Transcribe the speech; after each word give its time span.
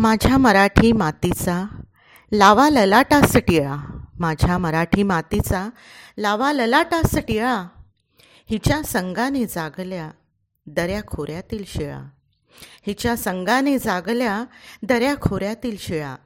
माझ्या 0.00 0.38
मराठी 0.38 0.92
मातीचा 0.92 1.64
लावा 2.32 2.70
ललाटास 2.70 3.36
टिळा 3.36 4.00
माझ्या 4.18 4.58
मराठी 4.58 5.02
मातीचा 5.02 5.70
लावा 6.18 6.52
ललाटास 6.52 7.16
टिळा 7.16 7.68
हिच्या 8.50 8.82
संगाने 8.82 9.46
जागल्या 9.46 10.10
दऱ्या 10.66 11.02
खोऱ्यातील 11.06 11.64
शिळा 11.66 12.00
हिच्या 12.86 13.16
संगाने 13.16 13.78
जागल्या 13.78 14.44
दऱ्या 14.82 15.14
खोऱ्यातील 15.14 15.76
शिळा 15.78 16.16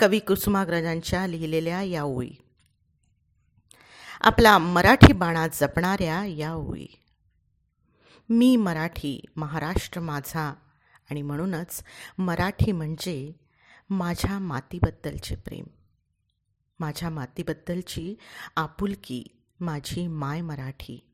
कवी 0.00 0.18
कुसुमाग्रजांच्या 0.18 1.26
लिहिलेल्या 1.26 1.82
या 1.82 2.02
ओळी. 2.02 2.30
आपला 4.20 4.58
मराठी 4.58 5.12
बाणा 5.12 5.46
जपणाऱ्या 5.46 6.24
या 6.24 6.52
ओळी. 6.52 6.86
मी 8.28 8.56
मराठी 8.56 9.24
महाराष्ट्र 9.36 10.00
माझा 10.00 10.54
आणि 11.10 11.22
म्हणूनच 11.22 11.84
मराठी 12.18 12.72
म्हणजे 12.72 13.32
माझ्या 13.90 14.38
मातीबद्दलचे 14.38 15.34
प्रेम. 15.36 15.64
माझ्या 16.78 17.10
मातीबद्दलची 17.10 18.14
आपुलकी 18.56 19.24
माझी 19.60 20.06
माय 20.06 20.40
मराठी. 20.40 21.10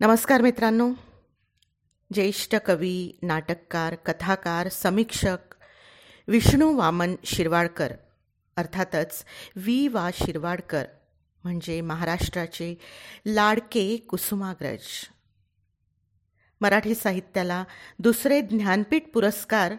नमस्कार 0.00 0.40
मित्रांनो. 0.40 0.92
ज्येष्ठ 2.12 2.56
कवी 2.56 3.18
नाटककार 3.22 3.94
कथाकार 3.94 4.68
समीक्षक 4.68 5.54
विष्णू 6.28 6.76
वामन 6.76 7.14
शिरवाडकर 7.24 7.92
अर्थातच 8.56 9.24
वी 9.56 9.88
वा 9.88 10.10
शिरवाडकर 10.14 10.84
म्हणजे 11.44 11.80
महाराष्ट्राचे 11.80 12.74
लाडके 13.26 13.96
कुसुमाग्रज. 13.96 14.80
मराठी 16.60 16.94
साहित्याला 16.94 17.64
दुसरे 17.98 18.40
ज्ञानपीठ 18.40 19.02
पुरस्कार 19.14 19.74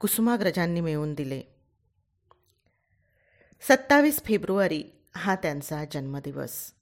कुसुमाग्रजांनी 0.00 0.80
मिळवून 0.80 1.14
दिले. 1.14 1.42
सत्तावीस 3.60 4.22
फेब्रुवारी 4.24 4.84
हा 5.16 5.34
त्यांचा 5.34 5.84
जन्मदिवस. 5.90 6.72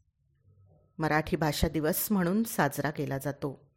मराठी 0.99 1.37
भाषा 1.37 1.69
दिवस 1.69 2.09
म्हणून 2.11 2.45
साजरा 2.45 2.91
केला 2.91 3.19
जातो. 3.19 3.71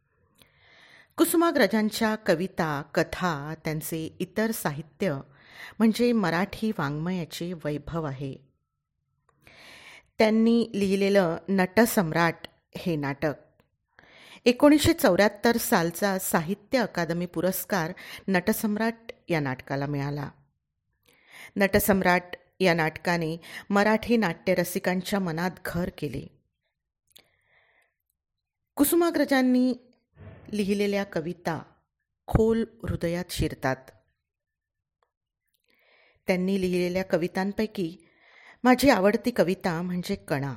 कुसुमाग्रजांच्या 1.16 2.14
कविता 2.14 2.82
कथा 2.94 3.54
त्यांचे 3.64 4.16
इतर 4.20 4.50
साहित्य 4.50 5.20
म्हणजे 5.78 6.12
मराठी 6.12 6.70
वाङ्मयाचे 6.78 7.52
वैभव 7.52 8.04
आहे. 8.04 8.34
त्यांनी 10.18 10.70
लिहिलेलं 10.74 11.36
नटसम्राट 11.48 12.36
हे 12.76 12.96
नाटक 12.96 13.34
एकोणीसशे 14.46 14.92
चौऱ्याहत्तर 14.92 15.56
सालचा 15.56 16.18
साहित्य 16.18 16.78
अकादमी 16.78 17.26
पुरस्कार 17.26 17.92
नटसम्राट 18.28 19.12
या 19.28 19.40
नाटकाला 19.40 19.86
मिळाला. 19.86 20.30
नटसम्राट 21.56 22.22
या 22.60 22.74
नाटकाने 22.74 23.36
मराठी 23.70 24.16
नाट्यरसिकांच्या 24.16 25.18
मनात 25.18 25.50
घर 25.64 25.90
केले. 25.98 26.40
कुसुमाग्रजांनी 28.76 29.74
लिहिलेल्या 30.52 31.04
कविता 31.04 31.62
खोल 32.26 32.64
हृदयात 32.82 33.24
शिरतात. 33.30 33.76
त्यांनी 36.26 36.60
लिहिलेल्या 36.60 37.04
कवितांपैकी 37.04 37.96
माझी 38.64 38.90
आवडती 38.90 39.30
कविता 39.30 39.82
म्हणजे 39.82 40.14
कणा. 40.14 40.54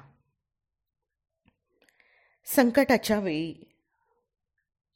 संकटाच्या 2.46 3.20
वेळी 3.20 3.74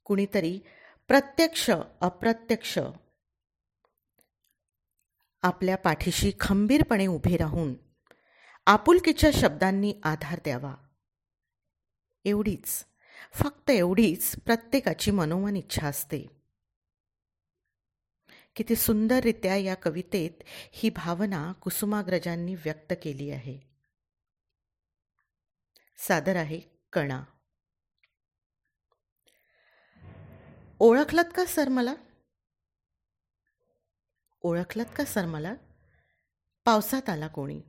कुणीतरी 0.04 0.60
प्रत्यक्ष 1.08 1.72
अप्रत्यक्ष 2.02 2.80
आपल्या 5.42 5.78
पाठीशी 5.78 6.32
खंबीरपणे 6.40 7.08
उभे 7.08 7.38
राहून 7.38 7.74
आपुलकीच्या 8.66 9.30
शब्दांनी 9.34 9.94
आधार 10.04 10.40
द्यावा. 10.44 10.76
एवढीच 12.26 12.86
फक्त 13.34 13.70
एवढीच 13.70 14.36
प्रत्येकाची 14.46 15.12
मनोमन 15.12 15.56
इच्छा 15.56 15.88
असते. 15.88 16.26
किती 18.56 18.76
सुंदररित्या 18.76 19.56
या 19.56 19.76
कवितेत 19.76 20.44
ही 20.72 20.90
भावना 20.90 21.52
कुसुमाग्रजांनी 21.52 22.56
व्यक्त 22.56 22.94
केली 23.04 23.32
आहे. 23.32 23.60
सादर 25.98 26.36
आहे 26.36 26.62
कणा. 26.94 27.24
ओळखलत 30.84 31.34
का 31.36 31.46
सर 31.46 31.70
मला? 31.70 31.96
ओळखलत 34.42 34.86
का 34.98 35.06
सर 35.06 35.26
मला? 35.26 35.54
पावसात 36.66 37.10
आला 37.10 37.28
कोणी? 37.28 37.62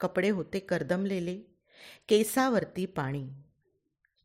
कपडे 0.00 0.30
होते 0.30 0.58
करदमलेले 0.58 1.42
केसावरती 2.08 2.86
पाणी. 2.86 3.28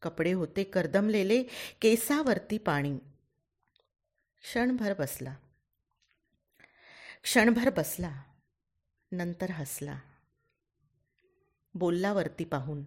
कपडे 0.01 0.33
होते 0.33 0.63
करदमलेले 0.63 1.43
केसावरती 1.81 2.57
पाणी. 2.57 2.97
क्षणभर 4.41 4.93
बसला. 4.99 5.35
क्षणभर 7.23 7.69
बसला. 7.69 8.23
नंतर 9.11 9.51
हसला. 9.51 9.99
बोलला 11.73 12.13
वरती 12.13 12.43
पाहून. 12.43 12.83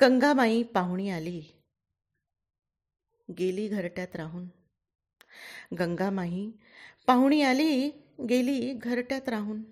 गंगाबाई 0.00 0.62
पाहुणी 0.62 1.10
आली. 1.10 1.59
गेली 3.38 3.68
घरट्यात 3.68 4.16
राहून. 4.16 4.48
गंगामाही 5.78 6.52
पाहुणी 7.06 7.42
आली 7.42 7.90
गेली 8.28 8.74
घरट्यात 8.74 9.28
राहून. 9.28 9.62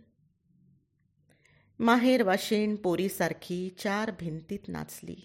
माहेर 1.79 2.23
वाशिण 2.23 2.77
पोरीसारखी 2.77 3.71
चार 3.79 4.11
भिंतीत 4.11 4.59
नाचली. 4.69 5.17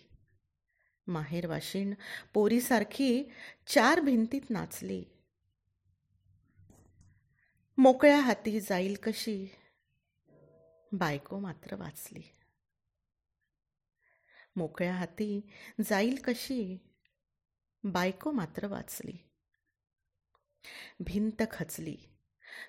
माहेर 1.08 1.48
वाशिण 1.48 1.94
पोरीसारखी 2.34 3.24
चार 3.68 4.00
भिंतीत 4.00 4.42
नाचली. 4.50 5.04
मोकळ्या 7.78 8.20
हाती 8.20 8.60
जाईल 8.60 8.98
कशी? 9.04 9.48
बायको 10.92 11.40
मात्र 11.40 11.76
वाचली. 11.76 12.22
मोकळ्या 14.56 14.94
हाती 14.94 15.50
जाईल 15.90 16.22
कशी? 16.24 16.78
बायको 17.84 18.32
मात्र 18.32 18.68
वाचली. 18.68 19.18
भिंत 21.00 21.44
खचली. 21.52 21.98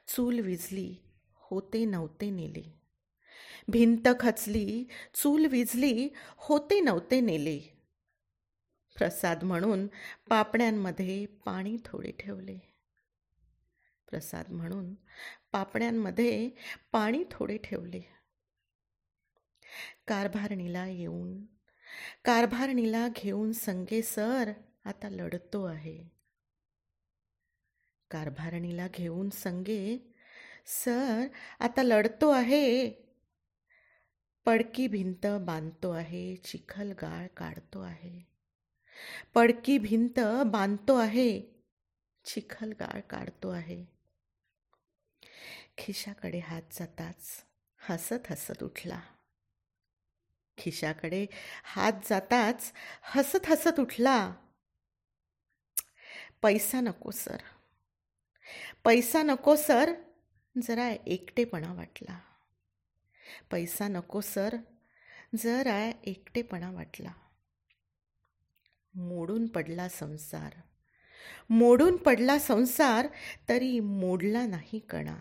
चूल 0.09 0.41
विजली 0.41 0.97
होते 1.35 1.85
नव्हते 1.85 2.31
नेले. 2.31 2.81
भिंत 3.69 4.09
खचली. 4.21 4.85
चूल 5.15 5.47
विजली 5.47 6.09
होते 6.37 6.81
नव्हते 6.81 7.21
नेले. 7.21 7.59
प्रसाद 8.97 9.43
म्हणून 9.43 9.87
पापण्यांमध्ये 10.29 11.27
पाणी 11.27 11.77
थोडे 11.85 12.11
ठेवले. 12.11 12.59
प्रसाद 14.11 14.51
म्हणून 14.51 14.95
पापण्यांमध्ये 15.53 16.51
पाणी 16.93 17.25
थोडे 17.31 17.57
ठेवले. 17.57 18.01
कारभारणीला 20.07 20.87
येऊन 20.87 21.45
कारभारणीला 22.25 23.09
घेऊन 23.17 23.53
संगे 23.53 24.03
सर 24.03 24.53
आता 24.85 25.09
लढतो 25.09 25.65
आहे. 25.65 26.09
कारभारणीला 28.11 28.89
घेऊन 28.89 29.31
संगे 29.31 30.15
सर 30.67 31.27
आता 31.61 31.83
लढतो 31.83 32.31
आहे. 32.31 32.91
पडकी 34.45 34.87
भिंत 34.87 35.27
बांधतो 35.41 35.91
आहे 35.91 36.37
चिखल 36.37 36.93
गाळ 36.93 37.27
काढतो 37.27 37.81
आहे. 37.81 38.27
पडकी 39.35 39.79
भिंत 39.79 40.21
बांधतो 40.47 40.97
आहे 40.97 41.41
चिखल 42.25 42.73
गाळ 42.73 43.01
काढतो 43.01 43.49
आहे. 43.49 43.85
खिशाकडे 45.79 46.39
हात 46.39 46.63
जाताच 46.73 47.45
हसत 47.79 48.33
हसत 48.33 48.63
उठला. 48.63 49.01
खिशाकडे 50.59 51.27
हात 51.65 51.93
जाताच 52.11 52.73
हसत 53.03 53.47
हसत 53.47 53.81
उठला. 53.81 54.35
पैसा 56.45 56.81
नको 56.81 57.11
सर. 57.11 57.37
पैसा 58.85 59.23
नको 59.23 59.57
सर 59.57 59.93
जरा 60.63 60.95
एकटेपणा 61.07 61.73
वाटला. 61.73 62.21
पैसा 63.51 63.89
नको 63.89 64.21
सर 64.21 64.57
जरा 65.39 65.91
एकटेपणा 66.05 66.71
वाटला. 66.71 67.13
मोडून 68.95 69.47
पडला 69.47 69.89
संसार. 69.89 70.55
मोडून 71.51 71.97
पडला 71.97 72.39
संसार 72.39 73.09
तरी 73.49 73.81
मोडला 73.81 74.47
नाही 74.47 74.79
कणा. 74.79 75.17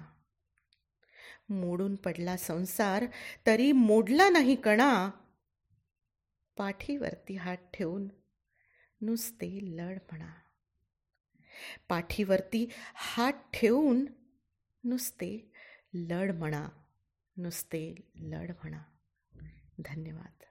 मोडून 1.49 1.95
पडला 1.95 2.37
संसार 2.37 3.05
तरी 3.47 3.71
मोडला 3.71 4.29
नाही 4.29 4.55
कणा. 4.55 5.09
पाठीवरती 6.57 7.35
हात 7.35 7.57
ठेवून 7.73 8.07
नुसते 9.01 9.77
लढ 9.77 9.97
म्हणा. 10.11 10.42
पाठीवरती 11.89 12.69
हात 12.95 13.33
ठेवून 13.53 14.05
नुसते 14.83 15.51
लढ 15.93 16.31
म्हणा 16.31 16.69
नुसते 17.37 17.95
लढ 18.15 18.51
म्हणा 18.51 18.81
धन्यवाद. 19.85 20.43